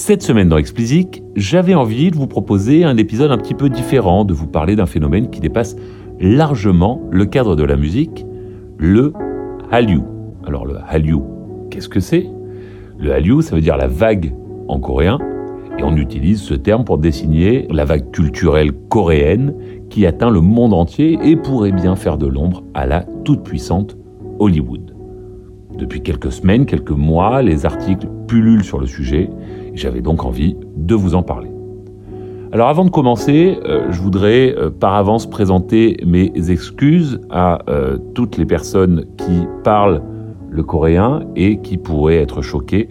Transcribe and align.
Cette 0.00 0.22
semaine 0.22 0.48
dans 0.48 0.56
Explicit, 0.56 1.22
j'avais 1.36 1.74
envie 1.74 2.10
de 2.10 2.16
vous 2.16 2.26
proposer 2.26 2.84
un 2.84 2.96
épisode 2.96 3.30
un 3.30 3.36
petit 3.36 3.52
peu 3.52 3.68
différent, 3.68 4.24
de 4.24 4.32
vous 4.32 4.46
parler 4.46 4.74
d'un 4.74 4.86
phénomène 4.86 5.28
qui 5.28 5.40
dépasse 5.40 5.76
largement 6.18 7.02
le 7.10 7.26
cadre 7.26 7.54
de 7.54 7.64
la 7.64 7.76
musique, 7.76 8.24
le 8.78 9.12
Hallyu. 9.70 10.00
Alors 10.46 10.64
le 10.64 10.76
Hallyu, 10.88 11.18
qu'est-ce 11.70 11.90
que 11.90 12.00
c'est? 12.00 12.26
Le 12.98 13.12
Hallyu, 13.12 13.42
ça 13.42 13.54
veut 13.54 13.60
dire 13.60 13.76
la 13.76 13.88
vague 13.88 14.34
en 14.68 14.80
coréen, 14.80 15.18
et 15.78 15.82
on 15.82 15.94
utilise 15.98 16.40
ce 16.40 16.54
terme 16.54 16.84
pour 16.84 16.96
désigner 16.96 17.66
la 17.68 17.84
vague 17.84 18.10
culturelle 18.10 18.72
coréenne 18.72 19.54
qui 19.90 20.06
atteint 20.06 20.30
le 20.30 20.40
monde 20.40 20.72
entier 20.72 21.18
et 21.22 21.36
pourrait 21.36 21.72
bien 21.72 21.94
faire 21.94 22.16
de 22.16 22.26
l'ombre 22.26 22.64
à 22.72 22.86
la 22.86 23.04
toute-puissante 23.24 23.98
Hollywood. 24.38 24.94
Depuis 25.80 26.02
quelques 26.02 26.30
semaines, 26.30 26.66
quelques 26.66 26.90
mois, 26.90 27.40
les 27.40 27.64
articles 27.64 28.06
pullulent 28.28 28.64
sur 28.64 28.78
le 28.78 28.86
sujet 28.86 29.30
et 29.72 29.76
j'avais 29.76 30.02
donc 30.02 30.24
envie 30.26 30.54
de 30.76 30.94
vous 30.94 31.14
en 31.14 31.22
parler. 31.22 31.50
Alors 32.52 32.68
avant 32.68 32.84
de 32.84 32.90
commencer, 32.90 33.58
euh, 33.64 33.90
je 33.90 34.02
voudrais 34.02 34.54
euh, 34.54 34.68
par 34.68 34.94
avance 34.94 35.28
présenter 35.28 35.96
mes 36.04 36.32
excuses 36.50 37.18
à 37.30 37.60
euh, 37.70 37.96
toutes 38.14 38.36
les 38.36 38.44
personnes 38.44 39.06
qui 39.16 39.46
parlent 39.64 40.02
le 40.50 40.62
coréen 40.62 41.22
et 41.34 41.62
qui 41.62 41.78
pourraient 41.78 42.18
être 42.18 42.42
choquées 42.42 42.90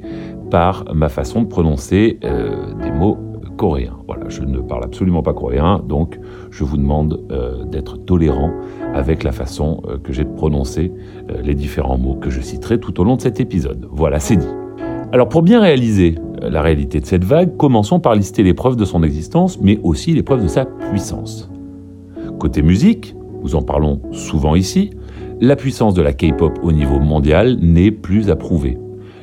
par 0.49 0.84
ma 0.95 1.09
façon 1.09 1.43
de 1.43 1.48
prononcer 1.48 2.17
des 2.21 2.91
mots 2.91 3.20
coréens. 3.59 3.98
Voilà, 4.08 4.30
je 4.30 4.41
ne 4.41 4.59
parle 4.59 4.86
absolument 4.86 5.22
pas 5.22 5.34
coréen, 5.34 5.84
donc 5.86 6.18
je 6.49 6.63
vous 6.63 6.77
demande 6.77 7.22
d'être 7.70 7.98
tolérant 7.98 8.52
avec 8.94 9.23
la 9.23 9.32
façon 9.32 9.84
que 10.04 10.13
j'ai 10.13 10.23
de 10.23 10.34
prononcer 10.34 10.91
les 11.44 11.55
différents 11.55 11.98
mots 11.98 12.16
que 12.16 12.30
je 12.30 12.40
citerai 12.40 12.80
tout 12.80 12.99
au 13.02 13.04
long 13.04 13.18
de 13.18 13.22
cet 13.22 13.40
épisode. 13.40 13.85
Voilà, 13.91 14.20
c'est 14.20 14.38
dit. 14.38 14.48
Alors 15.12 15.27
pour 15.27 15.41
bien 15.41 15.59
réaliser 15.59 16.16
euh, 16.44 16.49
la 16.52 16.62
réalité 16.62 16.99
de 16.99 17.05
cette 17.05 17.23
vague, 17.23 17.58
commençons 17.58 17.99
par 17.99 18.13
lister 18.13 18.44
les 18.44 18.54
preuves 18.54 18.76
de 18.76 18.85
son 18.85 19.02
existence, 19.02 19.60
mais 19.60 19.79
aussi 19.82 20.13
les 20.13 20.21
preuves 20.21 20.44
de 20.44 20.48
sa 20.48 20.66
puissance. 20.66 21.49
Côté 22.40 22.62
musique, 22.62 23.16
nous 23.41 23.55
en 23.55 23.63
parlons 23.63 24.01
souvent 24.12 24.54
ici, 24.54 24.91
la 25.41 25.55
puissance 25.55 25.96
de 25.96 26.04
la 26.04 26.13
K-pop 26.13 26.60
au 26.62 26.71
niveau 26.71 26.99
mondial 26.99 27.57
n'est 27.60 27.91
plus 27.91 28.29
à 28.29 28.35
prouver. 28.35 28.77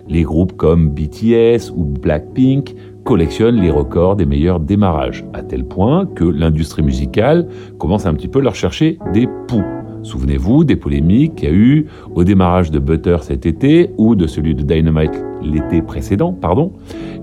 Les 0.08 0.22
groupes 0.22 0.56
comme 0.56 0.90
BTS 0.90 1.70
ou 1.74 1.84
Blackpink 1.84 2.74
collectionnent 3.04 3.60
les 3.60 3.70
records 3.70 4.16
des 4.16 4.26
meilleurs 4.26 4.60
démarrages, 4.60 5.24
à 5.32 5.42
tel 5.42 5.64
point 5.64 6.06
que 6.06 6.24
l'industrie 6.24 6.82
musicale 6.82 7.48
commence 7.78 8.06
un 8.06 8.14
petit 8.14 8.28
peu 8.28 8.40
à 8.40 8.42
leur 8.42 8.54
chercher 8.54 8.98
des 9.12 9.28
poux. 9.48 9.64
Souvenez-vous 10.02 10.62
des 10.62 10.76
polémiques 10.76 11.36
qu'il 11.36 11.48
y 11.48 11.52
a 11.52 11.54
eu 11.54 11.86
au 12.14 12.22
démarrage 12.22 12.70
de 12.70 12.78
Butter 12.78 13.16
cet 13.22 13.44
été 13.44 13.90
ou 13.98 14.14
de 14.14 14.28
celui 14.28 14.54
de 14.54 14.62
Dynamite 14.62 15.24
l'été 15.42 15.82
précédent, 15.82 16.32
pardon. 16.32 16.72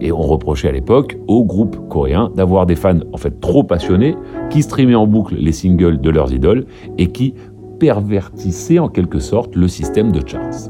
Et 0.01 0.11
on 0.11 0.21
reprochait 0.21 0.67
à 0.67 0.73
l'époque 0.73 1.17
au 1.27 1.45
groupe 1.45 1.87
coréen 1.87 2.29
d'avoir 2.35 2.65
des 2.65 2.75
fans 2.75 2.99
en 3.13 3.17
fait 3.17 3.39
trop 3.39 3.63
passionnés 3.63 4.15
qui 4.49 4.63
streamaient 4.63 4.95
en 4.95 5.07
boucle 5.07 5.35
les 5.35 5.53
singles 5.53 6.01
de 6.01 6.09
leurs 6.09 6.33
idoles 6.33 6.65
et 6.97 7.07
qui 7.07 7.35
pervertissaient 7.79 8.79
en 8.79 8.89
quelque 8.89 9.19
sorte 9.19 9.55
le 9.55 9.69
système 9.69 10.11
de 10.11 10.21
charts. 10.27 10.69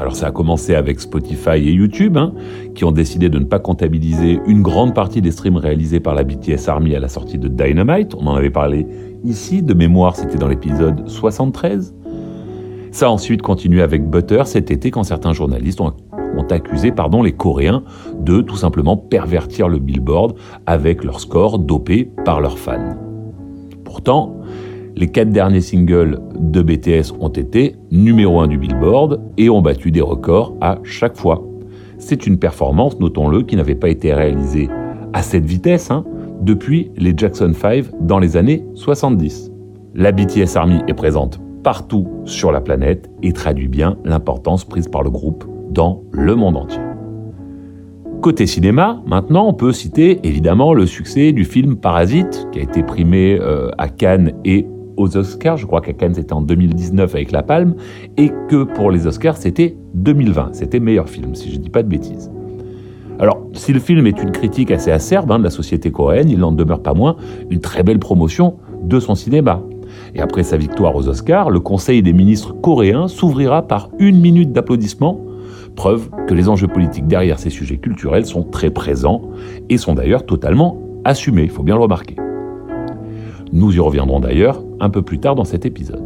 Alors 0.00 0.14
ça 0.14 0.28
a 0.28 0.30
commencé 0.30 0.74
avec 0.74 1.00
Spotify 1.00 1.56
et 1.56 1.72
YouTube, 1.72 2.16
hein, 2.16 2.32
qui 2.74 2.84
ont 2.84 2.92
décidé 2.92 3.28
de 3.28 3.38
ne 3.38 3.44
pas 3.44 3.58
comptabiliser 3.58 4.40
une 4.46 4.62
grande 4.62 4.94
partie 4.94 5.20
des 5.20 5.32
streams 5.32 5.56
réalisés 5.56 5.98
par 5.98 6.14
la 6.14 6.22
BTS 6.22 6.68
Army 6.68 6.94
à 6.94 7.00
la 7.00 7.08
sortie 7.08 7.38
de 7.38 7.48
Dynamite. 7.48 8.14
On 8.14 8.26
en 8.26 8.34
avait 8.34 8.50
parlé 8.50 8.86
ici, 9.24 9.62
de 9.62 9.74
mémoire 9.74 10.14
c'était 10.14 10.38
dans 10.38 10.46
l'épisode 10.46 11.08
73. 11.08 11.94
Ça 12.92 13.06
a 13.06 13.10
ensuite 13.10 13.42
continué 13.42 13.82
avec 13.82 14.08
Butter 14.08 14.42
cet 14.46 14.70
été 14.70 14.90
quand 14.90 15.02
certains 15.02 15.32
journalistes 15.32 15.80
ont, 15.80 15.92
ont 16.12 16.46
accusé 16.48 16.92
pardon, 16.92 17.22
les 17.22 17.32
Coréens 17.32 17.82
de 18.20 18.40
tout 18.40 18.56
simplement 18.56 18.96
pervertir 18.96 19.68
le 19.68 19.78
billboard 19.78 20.36
avec 20.66 21.02
leurs 21.02 21.20
scores 21.20 21.58
dopés 21.58 22.08
par 22.24 22.40
leurs 22.40 22.58
fans. 22.58 22.96
Pourtant, 23.84 24.36
les 24.98 25.06
quatre 25.06 25.30
derniers 25.30 25.60
singles 25.60 26.18
de 26.34 26.60
BTS 26.60 27.14
ont 27.20 27.28
été 27.28 27.76
numéro 27.92 28.40
1 28.40 28.48
du 28.48 28.58
Billboard 28.58 29.20
et 29.36 29.48
ont 29.48 29.62
battu 29.62 29.92
des 29.92 30.00
records 30.00 30.56
à 30.60 30.80
chaque 30.82 31.16
fois. 31.16 31.44
C'est 31.98 32.26
une 32.26 32.36
performance, 32.36 32.98
notons-le, 32.98 33.44
qui 33.44 33.54
n'avait 33.54 33.76
pas 33.76 33.90
été 33.90 34.12
réalisée 34.12 34.68
à 35.12 35.22
cette 35.22 35.46
vitesse 35.46 35.92
hein, 35.92 36.04
depuis 36.42 36.90
les 36.96 37.14
Jackson 37.16 37.52
5 37.54 37.84
dans 38.00 38.18
les 38.18 38.36
années 38.36 38.64
70. 38.74 39.52
La 39.94 40.10
BTS 40.10 40.56
Army 40.56 40.80
est 40.88 40.94
présente 40.94 41.38
partout 41.62 42.08
sur 42.24 42.50
la 42.50 42.60
planète 42.60 43.08
et 43.22 43.32
traduit 43.32 43.68
bien 43.68 43.98
l'importance 44.04 44.64
prise 44.64 44.88
par 44.88 45.04
le 45.04 45.10
groupe 45.10 45.44
dans 45.70 46.02
le 46.10 46.34
monde 46.34 46.56
entier. 46.56 46.80
Côté 48.20 48.46
cinéma, 48.48 49.00
maintenant, 49.06 49.46
on 49.46 49.54
peut 49.54 49.72
citer 49.72 50.18
évidemment 50.24 50.74
le 50.74 50.86
succès 50.86 51.30
du 51.30 51.44
film 51.44 51.76
Parasite, 51.76 52.48
qui 52.50 52.58
a 52.58 52.62
été 52.62 52.82
primé 52.82 53.38
euh, 53.40 53.70
à 53.78 53.88
Cannes 53.88 54.32
et 54.44 54.66
aux 54.98 55.16
Oscars. 55.16 55.56
Je 55.56 55.64
crois 55.64 55.80
qu'à 55.80 55.94
Cannes, 55.94 56.14
c'était 56.14 56.34
en 56.34 56.42
2019 56.42 57.14
avec 57.14 57.32
La 57.32 57.42
Palme. 57.42 57.74
Et 58.18 58.30
que 58.48 58.64
pour 58.64 58.90
les 58.90 59.06
Oscars, 59.06 59.38
c'était 59.38 59.76
2020. 59.94 60.50
C'était 60.52 60.80
meilleur 60.80 61.08
film, 61.08 61.34
si 61.34 61.50
je 61.50 61.56
ne 61.56 61.62
dis 61.62 61.70
pas 61.70 61.82
de 61.82 61.88
bêtises. 61.88 62.30
Alors, 63.18 63.46
si 63.52 63.72
le 63.72 63.80
film 63.80 64.06
est 64.06 64.22
une 64.22 64.30
critique 64.30 64.70
assez 64.70 64.92
acerbe 64.92 65.32
hein, 65.32 65.38
de 65.38 65.44
la 65.44 65.50
société 65.50 65.90
coréenne, 65.90 66.30
il 66.30 66.38
n'en 66.38 66.52
demeure 66.52 66.82
pas 66.82 66.94
moins 66.94 67.16
une 67.50 67.60
très 67.60 67.82
belle 67.82 67.98
promotion 67.98 68.58
de 68.82 69.00
son 69.00 69.14
cinéma. 69.14 69.62
Et 70.14 70.20
après 70.20 70.42
sa 70.42 70.56
victoire 70.56 70.94
aux 70.94 71.08
Oscars, 71.08 71.50
le 71.50 71.58
Conseil 71.60 72.02
des 72.02 72.12
ministres 72.12 72.52
coréens 72.52 73.08
s'ouvrira 73.08 73.62
par 73.62 73.90
une 73.98 74.20
minute 74.20 74.52
d'applaudissement, 74.52 75.20
preuve 75.74 76.10
que 76.26 76.34
les 76.34 76.48
enjeux 76.48 76.68
politiques 76.68 77.06
derrière 77.06 77.38
ces 77.38 77.50
sujets 77.50 77.78
culturels 77.78 78.26
sont 78.26 78.44
très 78.44 78.70
présents 78.70 79.22
et 79.68 79.78
sont 79.78 79.94
d'ailleurs 79.94 80.26
totalement 80.26 80.76
assumés, 81.04 81.44
il 81.44 81.50
faut 81.50 81.62
bien 81.62 81.74
le 81.74 81.82
remarquer. 81.82 82.16
Nous 83.52 83.74
y 83.74 83.80
reviendrons 83.80 84.20
d'ailleurs 84.20 84.62
un 84.80 84.90
peu 84.90 85.02
plus 85.02 85.18
tard 85.18 85.34
dans 85.34 85.44
cet 85.44 85.66
épisode. 85.66 86.02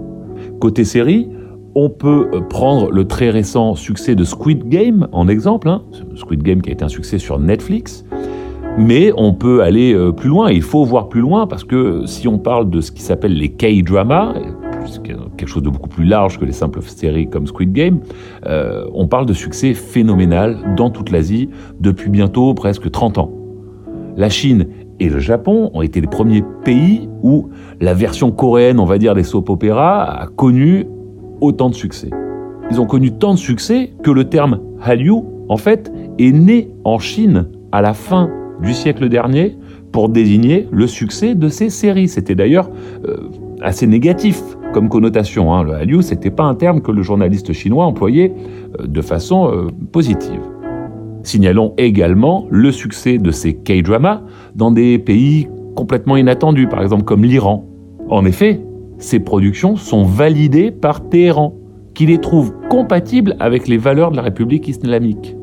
Côté 0.61 0.85
série, 0.85 1.29
on 1.75 1.89
peut 1.89 2.29
prendre 2.51 2.91
le 2.91 3.07
très 3.07 3.31
récent 3.31 3.75
succès 3.75 4.15
de 4.15 4.25
Squid 4.25 4.69
Game 4.69 5.09
en 5.13 5.29
exemple, 5.29 5.69
hein. 5.69 5.83
Squid 6.15 6.43
Game 6.43 6.61
qui 6.61 6.71
a 6.71 6.73
été 6.73 6.85
un 6.85 6.89
succès 6.89 7.19
sur 7.19 7.39
Netflix, 7.39 8.05
mais 8.79 9.13
on 9.17 9.35
peut 9.35 9.63
aller 9.63 9.95
euh, 9.95 10.13
plus 10.13 10.29
loin, 10.29 10.51
il 10.51 10.63
faut 10.63 10.85
voir 10.85 11.09
plus 11.09 11.21
loin, 11.21 11.47
parce 11.47 11.65
que 11.65 12.05
si 12.07 12.29
on 12.29 12.39
parle 12.39 12.71
de 12.71 12.81
ce 12.81 12.91
qui 12.93 13.03
s'appelle 13.03 13.35
les 13.35 13.51
K-dramas, 13.51 14.35
quelque 15.37 15.49
chose 15.49 15.63
de 15.63 15.71
beaucoup 15.71 15.89
plus 15.89 16.05
large 16.05 16.39
que 16.39 16.45
les 16.45 16.53
simples 16.53 16.83
séries 16.83 17.29
comme 17.29 17.47
Squid 17.47 17.73
Game, 17.73 18.01
euh, 18.47 18.87
on 18.95 19.07
parle 19.07 19.27
de 19.27 19.33
succès 19.33 19.75
phénoménal 19.75 20.75
dans 20.77 20.91
toute 20.91 21.11
l'Asie 21.11 21.49
depuis 21.81 22.11
bientôt 22.11 22.55
presque 22.55 22.91
30 22.91 23.19
ans. 23.19 23.31
La 24.17 24.29
Chine 24.29 24.67
et 25.03 25.09
le 25.09 25.19
Japon 25.19 25.69
ont 25.75 25.83
été 25.83 26.01
les 26.01 26.07
premiers 26.07 26.45
pays 26.65 27.09
où 27.25 27.49
la 27.81 27.93
version 27.93 28.31
coréenne, 28.31 28.79
on 28.79 28.85
va 28.85 28.99
dire, 28.99 29.17
des 29.17 29.25
soap 29.25 29.51
opéras 29.51 30.05
a 30.05 30.29
connu 30.29 30.87
autant 31.41 31.71
de 31.71 31.75
succès. 31.75 32.09
Ils 32.71 32.81
ont 32.81 32.87
connu 32.87 33.11
tant 33.11 33.35
de 33.35 33.39
succès 33.39 33.91
que 34.05 34.13
le 34.13 34.29
terme 34.29 34.61
Hallyu, 34.81 35.17
en 35.49 35.57
fait, 35.57 35.93
est 36.21 36.31
né 36.31 36.71
en 36.85 37.01
Chine 37.01 37.49
à 37.73 37.83
la 37.83 37.95
fin 37.95 38.31
du 38.63 38.73
siècle 38.73 39.09
dernier 39.09 39.57
pour 39.91 40.09
désigner 40.09 40.69
le 40.71 40.87
succès 40.87 41.35
de 41.35 41.49
ces 41.49 41.69
séries. 41.69 42.07
C'était 42.07 42.37
d'ailleurs 42.37 42.71
euh, 43.05 43.29
assez 43.61 43.89
négatif 43.89 44.41
comme 44.73 44.89
connotation. 44.89 45.53
Hein. 45.53 45.65
Le 45.65 45.73
Hallyu, 45.73 46.03
c'était 46.03 46.31
pas 46.31 46.45
un 46.45 46.55
terme 46.55 46.81
que 46.81 46.93
le 46.93 47.03
journaliste 47.03 47.53
chinois 47.53 47.87
employait 47.87 48.33
euh, 48.79 48.87
de 48.87 49.01
façon 49.01 49.51
euh, 49.51 49.67
positive. 49.91 50.41
Signalons 51.23 51.73
également 51.77 52.47
le 52.51 52.73
succès 52.73 53.19
de 53.19 53.31
ces 53.31 53.55
K-dramas 53.55 54.23
dans 54.55 54.71
des 54.71 54.99
pays 54.99 55.49
complètement 55.77 56.17
inattendus, 56.17 56.69
par 56.69 56.83
exemple 56.83 57.05
comme 57.05 57.25
l'Iran. 57.25 57.65
En 58.09 58.25
effet, 58.25 58.61
ces 58.99 59.21
productions 59.21 59.77
sont 59.77 60.05
validées 60.05 60.71
par 60.71 61.09
Téhéran, 61.09 61.55
qui 61.95 62.07
les 62.07 62.19
trouve 62.19 62.53
compatibles 62.69 63.37
avec 63.39 63.69
les 63.69 63.77
valeurs 63.77 64.11
de 64.11 64.17
la 64.17 64.23
République 64.23 64.69
islamique. 64.69 65.37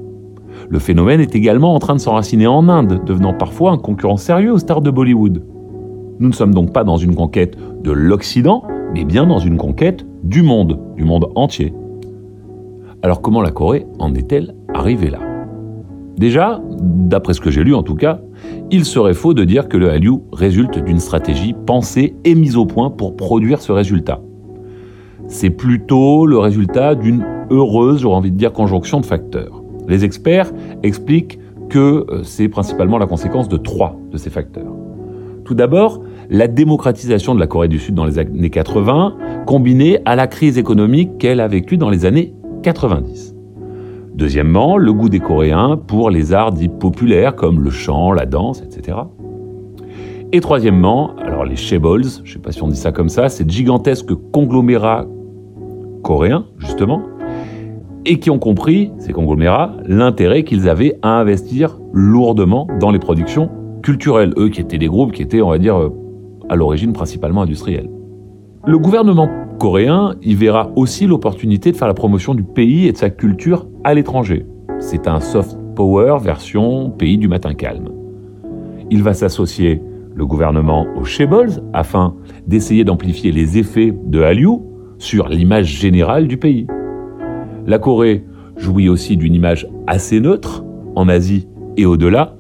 Le 0.70 0.80
phénomène 0.80 1.22
est 1.22 1.36
également 1.36 1.74
en 1.74 1.80
train 1.80 1.96
de 1.96 2.00
s'enraciner 2.00 2.48
en 2.48 2.68
Inde, 2.68 3.02
devenant 3.06 3.34
parfois 3.34 3.72
un 3.72 3.78
concurrent 3.78 4.18
sérieux 4.18 4.52
aux 4.52 4.58
stars 4.58 4.82
de 4.82 4.92
Bollywood. 4.92 5.44
Nous 6.20 6.28
ne 6.28 6.34
sommes 6.34 6.54
donc 6.54 6.74
pas 6.74 6.84
dans 6.84 6.98
une 6.98 7.16
conquête 7.16 7.58
de 7.82 7.92
l'Occident, 7.92 8.64
mais 8.94 9.06
bien 9.06 9.26
dans 9.26 9.40
une 9.40 9.58
conquête 9.58 10.06
du 10.24 10.42
monde, 10.42 10.80
du 10.98 11.06
monde 11.06 11.28
entier. 11.36 11.74
Alors 13.02 13.22
comment 13.22 13.42
la 13.42 13.52
Corée 13.52 13.86
en 14.00 14.14
est-elle 14.14 14.54
arrivée 14.74 15.10
là? 15.10 15.29
Déjà, 16.20 16.62
d'après 16.82 17.34
ce 17.34 17.40
que 17.40 17.50
j'ai 17.50 17.64
lu 17.64 17.74
en 17.74 17.82
tout 17.82 17.96
cas, 17.96 18.20
il 18.72 18.84
serait 18.84 19.14
faux 19.14 19.34
de 19.34 19.46
dire 19.46 19.70
que 19.70 19.78
le 19.78 19.90
Hallyu 19.90 20.18
résulte 20.34 20.78
d'une 20.78 21.00
stratégie 21.00 21.56
pensée 21.66 22.14
et 22.26 22.36
mise 22.36 22.58
au 22.58 22.66
point 22.66 22.90
pour 22.90 23.16
produire 23.16 23.62
ce 23.62 23.72
résultat. 23.72 24.20
C'est 25.28 25.50
plutôt 25.50 26.26
le 26.26 26.38
résultat 26.38 26.96
d'une 26.96 27.26
heureuse, 27.52 28.02
j'aurais 28.02 28.18
envie 28.18 28.32
de 28.32 28.36
dire, 28.36 28.52
conjonction 28.52 29.00
de 29.00 29.06
facteurs. 29.06 29.64
Les 29.88 30.04
experts 30.04 30.52
expliquent 30.84 31.40
que 31.70 32.06
euh, 32.10 32.24
c'est 32.24 32.50
principalement 32.50 32.98
la 32.98 33.08
conséquence 33.08 33.48
de 33.48 33.56
trois 33.56 33.98
de 34.12 34.18
ces 34.18 34.30
facteurs. 34.30 34.76
Tout 35.46 35.56
d'abord, 35.56 36.02
la 36.30 36.50
démocratisation 36.50 37.34
de 37.34 37.40
la 37.40 37.48
Corée 37.48 37.70
du 37.70 37.80
Sud 37.80 37.96
dans 37.96 38.04
les 38.04 38.20
années 38.20 38.50
80, 38.50 39.16
combinée 39.46 40.00
à 40.04 40.18
la 40.18 40.28
crise 40.28 40.58
économique 40.58 41.18
qu'elle 41.18 41.40
a 41.40 41.48
vécue 41.48 41.78
dans 41.78 41.90
les 41.90 42.06
années 42.06 42.34
90. 42.64 43.29
Deuxièmement, 44.14 44.78
le 44.78 44.92
goût 44.94 45.10
des 45.10 45.20
Coréens 45.20 45.78
pour 45.78 46.10
les 46.10 46.34
arts 46.34 46.52
dits 46.52 46.70
populaires 46.70 47.36
comme 47.36 47.62
le 47.62 47.70
chant, 47.70 48.12
la 48.12 48.26
danse, 48.26 48.62
etc. 48.62 48.98
Et 50.32 50.42
troisièmement, 50.42 51.16
alors 51.18 51.46
les 51.46 51.56
Chaebols, 51.56 52.04
je 52.24 52.30
ne 52.30 52.34
sais 52.34 52.40
pas 52.40 52.52
si 52.52 52.62
on 52.62 52.68
dit 52.68 52.76
ça 52.76 52.92
comme 52.92 53.10
ça, 53.10 53.30
c'est 53.30 53.50
gigantesques 53.50 54.14
conglomérats 54.32 55.06
coréens, 56.04 56.46
justement, 56.60 57.02
et 58.06 58.20
qui 58.20 58.30
ont 58.30 58.40
compris, 58.40 58.92
ces 59.00 59.14
conglomérats, 59.14 59.74
l'intérêt 59.86 60.44
qu'ils 60.44 60.70
avaient 60.70 60.98
à 61.02 61.20
investir 61.20 61.80
lourdement 61.94 62.68
dans 62.80 62.92
les 62.92 63.00
productions 63.00 63.50
culturelles, 63.84 64.34
eux 64.38 64.50
qui 64.50 64.62
étaient 64.62 64.78
des 64.78 64.88
groupes 64.88 65.12
qui 65.12 65.22
étaient, 65.22 65.42
on 65.42 65.50
va 65.50 65.58
dire, 65.58 65.78
euh, 65.78 65.90
à 66.50 66.56
l'origine 66.56 66.94
principalement 66.94 67.42
industriels. 67.42 67.90
Le 68.66 68.78
gouvernement 68.78 69.30
coréen 69.60 70.16
y 70.24 70.34
verra 70.34 70.72
aussi 70.76 71.06
l'opportunité 71.06 71.72
de 71.72 71.78
faire 71.78 71.88
la 71.88 71.94
promotion 71.94 72.34
du 72.34 72.44
pays 72.44 72.88
et 72.88 72.94
de 72.94 72.98
sa 72.98 73.12
culture 73.12 73.68
à 73.84 73.94
l'étranger. 73.94 74.46
C'est 74.80 75.08
un 75.08 75.20
soft 75.20 75.58
power 75.76 76.18
version 76.22 76.90
pays 76.90 77.18
du 77.18 77.28
matin 77.28 77.54
calme. 77.54 77.90
Il 78.90 79.04
va 79.04 79.14
s'associer, 79.14 79.84
le 80.16 80.26
gouvernement, 80.26 80.88
aux 80.98 81.04
Chaebols 81.04 81.62
afin 81.74 82.16
d'essayer 82.48 82.84
d'amplifier 82.84 83.32
les 83.32 83.58
effets 83.60 83.94
de 84.06 84.22
Hallyu 84.22 84.60
sur 84.98 85.28
l'image 85.28 85.68
générale 85.68 86.28
du 86.28 86.38
pays. 86.38 86.66
La 87.68 87.78
Corée 87.78 88.26
jouit 88.56 88.90
aussi 88.90 89.18
d'une 89.18 89.36
image 89.36 89.68
assez 89.86 90.20
neutre 90.20 90.64
en 90.96 91.08
Asie 91.08 91.48
et 91.78 91.86
au-delà. 91.86 92.38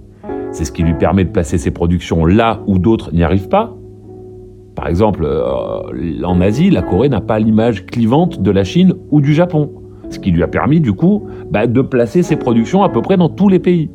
C'est 0.51 0.65
ce 0.65 0.71
qui 0.71 0.83
lui 0.83 0.95
permet 0.95 1.25
de 1.25 1.29
placer 1.29 1.57
ses 1.57 1.71
productions 1.71 2.25
là 2.25 2.61
où 2.65 2.79
d'autres 2.79 3.13
n'y 3.13 3.23
arrivent 3.23 3.49
pas. 3.49 3.75
Par 4.79 4.87
exemple, 4.87 5.25
euh, 5.25 6.23
en 6.23 6.39
Asie, 6.39 6.69
la 6.69 6.81
Corée 6.81 7.09
n'a 7.09 7.19
pas 7.19 7.37
l'image 7.37 7.85
clivante 7.85 8.41
de 8.41 8.49
la 8.49 8.63
Chine 8.63 8.93
ou 9.11 9.19
du 9.19 9.33
Japon, 9.33 9.71
ce 10.09 10.19
qui 10.19 10.31
lui 10.31 10.41
a 10.41 10.47
permis 10.47 10.79
du 10.79 10.93
coup 10.93 11.23
bah, 11.51 11.67
de 11.67 11.81
placer 11.81 12.23
ses 12.23 12.37
productions 12.37 12.81
à 12.81 12.87
peu 12.87 13.01
près 13.01 13.17
dans 13.17 13.27
tous 13.27 13.49
les 13.49 13.59
pays. 13.59 13.89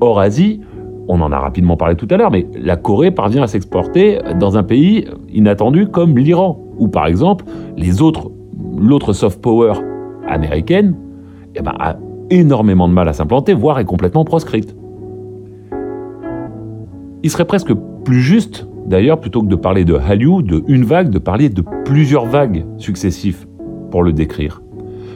Hors 0.00 0.20
Asie, 0.20 0.60
on 1.08 1.20
en 1.20 1.32
a 1.32 1.40
rapidement 1.40 1.76
parlé 1.76 1.96
tout 1.96 2.06
à 2.08 2.16
l'heure, 2.16 2.30
mais 2.30 2.46
la 2.54 2.76
Corée 2.76 3.10
parvient 3.10 3.42
à 3.42 3.48
s'exporter 3.48 4.20
dans 4.38 4.56
un 4.56 4.62
pays 4.62 5.08
inattendu 5.34 5.88
comme 5.88 6.16
l'Iran, 6.16 6.56
ou 6.78 6.86
par 6.86 7.08
exemple 7.08 7.44
les 7.76 8.00
autres, 8.00 8.30
l'autre 8.78 9.14
soft 9.14 9.42
power 9.42 9.72
américaine 10.28 10.94
eh 11.56 11.62
ben, 11.62 11.74
a 11.80 11.96
énormément 12.30 12.86
de 12.86 12.94
mal 12.94 13.08
à 13.08 13.12
s'implanter, 13.12 13.54
voire 13.54 13.80
est 13.80 13.84
complètement 13.84 14.24
proscrite. 14.24 14.76
Il 17.24 17.30
serait 17.30 17.44
presque 17.44 17.74
plus 18.04 18.20
juste, 18.20 18.68
d'ailleurs, 18.86 19.20
plutôt 19.20 19.42
que 19.42 19.48
de 19.48 19.56
parler 19.56 19.84
de 19.84 19.94
Hallyu, 19.94 20.42
de 20.42 20.62
une 20.68 20.84
vague, 20.84 21.10
de 21.10 21.18
parler 21.18 21.48
de 21.48 21.62
plusieurs 21.84 22.26
vagues 22.26 22.64
successives 22.78 23.46
pour 23.90 24.02
le 24.02 24.12
décrire. 24.12 24.62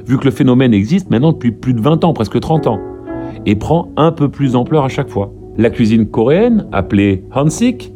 Vu 0.06 0.18
que 0.18 0.24
le 0.24 0.30
phénomène 0.30 0.72
existe 0.72 1.10
maintenant 1.10 1.32
depuis 1.32 1.50
plus 1.50 1.74
de 1.74 1.80
20 1.80 2.04
ans, 2.04 2.12
presque 2.12 2.38
30 2.38 2.66
ans, 2.68 2.78
et 3.44 3.56
prend 3.56 3.88
un 3.96 4.12
peu 4.12 4.28
plus 4.28 4.52
d'ampleur 4.52 4.84
à 4.84 4.88
chaque 4.88 5.08
fois. 5.08 5.32
La 5.56 5.70
cuisine 5.70 6.06
coréenne, 6.06 6.66
appelée 6.72 7.24
Hansik, 7.34 7.92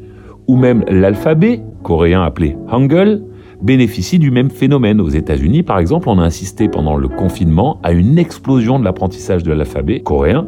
ou 0.47 0.57
même 0.57 0.85
l'alphabet 0.89 1.63
coréen 1.83 2.23
appelé 2.23 2.57
Hangul, 2.71 3.23
bénéficie 3.63 4.19
du 4.19 4.31
même 4.31 4.51
phénomène. 4.51 5.01
Aux 5.01 5.09
États-Unis, 5.09 5.63
par 5.63 5.79
exemple, 5.79 6.09
on 6.09 6.19
a 6.19 6.25
assisté 6.25 6.69
pendant 6.69 6.97
le 6.97 7.09
confinement 7.09 7.79
à 7.83 7.93
une 7.93 8.19
explosion 8.19 8.79
de 8.79 8.85
l'apprentissage 8.85 9.43
de 9.43 9.53
l'alphabet 9.53 10.01
coréen 10.01 10.47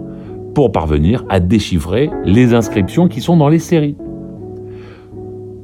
pour 0.54 0.72
parvenir 0.72 1.24
à 1.28 1.40
déchiffrer 1.40 2.10
les 2.24 2.54
inscriptions 2.54 3.08
qui 3.08 3.20
sont 3.20 3.36
dans 3.36 3.48
les 3.48 3.58
séries. 3.58 3.96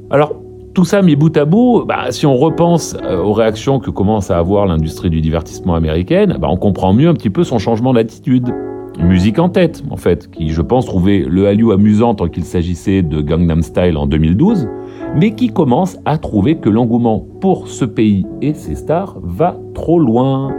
Alors, 0.09 0.33
tout 0.73 0.85
ça 0.85 1.01
mis 1.01 1.15
bout 1.15 1.35
à 1.37 1.45
bout, 1.45 1.83
bah, 1.85 2.11
si 2.11 2.25
on 2.25 2.35
repense 2.35 2.95
euh, 3.03 3.21
aux 3.21 3.33
réactions 3.33 3.79
que 3.79 3.89
commence 3.89 4.31
à 4.31 4.37
avoir 4.37 4.65
l'industrie 4.65 5.09
du 5.09 5.21
divertissement 5.21 5.75
américaine, 5.75 6.37
bah, 6.39 6.47
on 6.49 6.57
comprend 6.57 6.93
mieux 6.93 7.07
un 7.09 7.13
petit 7.13 7.29
peu 7.29 7.43
son 7.43 7.59
changement 7.59 7.93
d'attitude. 7.93 8.53
Musique 8.99 9.39
en 9.39 9.49
tête, 9.49 9.83
en 9.91 9.97
fait, 9.97 10.29
qui, 10.31 10.49
je 10.49 10.61
pense, 10.61 10.85
trouvait 10.85 11.25
le 11.27 11.47
Hallyu 11.47 11.71
amusant 11.71 12.15
tant 12.15 12.27
qu'il 12.27 12.43
s'agissait 12.43 13.01
de 13.01 13.21
Gangnam 13.21 13.61
Style 13.61 13.97
en 13.97 14.07
2012, 14.07 14.67
mais 15.15 15.35
qui 15.35 15.49
commence 15.49 15.97
à 16.05 16.17
trouver 16.17 16.57
que 16.57 16.69
l'engouement 16.69 17.25
pour 17.39 17.67
ce 17.67 17.85
pays 17.85 18.25
et 18.41 18.53
ses 18.53 18.75
stars 18.75 19.17
va 19.21 19.57
trop 19.73 19.99
loin. 19.99 20.53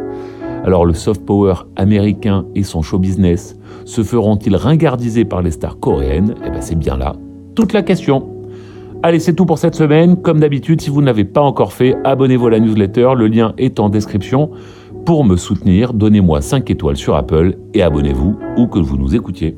Alors 0.64 0.84
le 0.84 0.94
soft 0.94 1.24
power 1.26 1.54
américain 1.76 2.46
et 2.54 2.62
son 2.62 2.82
show 2.82 2.98
business 2.98 3.58
se 3.84 4.02
feront-ils 4.02 4.56
ringardiser 4.56 5.24
par 5.24 5.42
les 5.42 5.50
stars 5.50 5.78
coréennes? 5.78 6.34
Eh 6.44 6.50
bien 6.50 6.60
c'est 6.60 6.78
bien 6.78 6.96
là 6.96 7.14
toute 7.60 7.74
la 7.74 7.82
question. 7.82 8.39
Allez, 9.02 9.18
c'est 9.18 9.32
tout 9.32 9.46
pour 9.46 9.56
cette 9.56 9.74
semaine. 9.74 10.20
Comme 10.20 10.40
d'habitude, 10.40 10.82
si 10.82 10.90
vous 10.90 11.00
ne 11.00 11.06
l'avez 11.06 11.24
pas 11.24 11.40
encore 11.40 11.72
fait, 11.72 11.96
abonnez-vous 12.04 12.48
à 12.48 12.50
la 12.50 12.60
newsletter. 12.60 13.12
Le 13.16 13.28
lien 13.28 13.54
est 13.56 13.80
en 13.80 13.88
description. 13.88 14.50
Pour 15.06 15.24
me 15.24 15.36
soutenir, 15.36 15.94
donnez-moi 15.94 16.42
5 16.42 16.70
étoiles 16.70 16.98
sur 16.98 17.16
Apple 17.16 17.56
et 17.72 17.82
abonnez-vous 17.82 18.36
où 18.58 18.66
que 18.66 18.78
vous 18.78 18.98
nous 18.98 19.14
écoutiez. 19.14 19.56